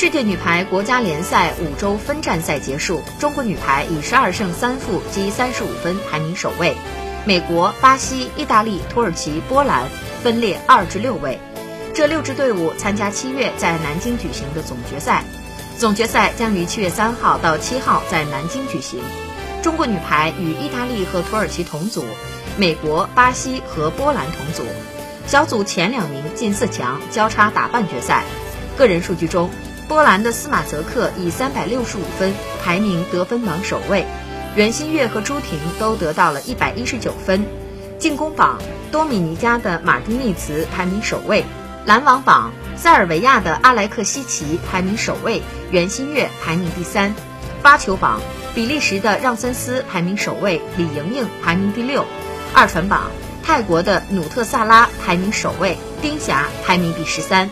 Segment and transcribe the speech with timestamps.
[0.00, 6.74] 世界女排国家联赛五周分站赛结束，中国女排以十二胜三负积三十五分排名首位，
[7.26, 9.86] 美国、巴西、意大利、土耳其、波兰
[10.22, 11.38] 分列二至六位。
[11.92, 15.22] 这六支队伍参加七月在南京举行的总决赛，
[15.76, 19.02] 总决赛将于七月三号到七号在南京举行。
[19.60, 22.06] 中国女排与意大利和土耳其同组，
[22.56, 24.62] 美国、巴西和波兰同组。
[25.26, 28.24] 小组前两名进四强，交叉打半决赛。
[28.78, 29.50] 个人数据中。
[29.90, 34.06] 波兰的斯马泽克以三百六十五分排名得分榜首位，
[34.54, 37.44] 袁心玥和朱婷都得到了一百一十九分。
[37.98, 38.60] 进攻榜，
[38.92, 41.44] 多米尼加的马丁内茨排名首位，
[41.86, 47.12] 篮网榜，塞尔维亚的阿莱克西奇排名首位，袁心玥排名第三。
[47.60, 48.20] 发球榜，
[48.54, 52.06] 比利时的让森斯排名首位，李盈莹排名第六。
[52.54, 53.10] 二传榜，
[53.42, 57.50] 泰国的努特萨拉排名首位，丁霞排名第十三。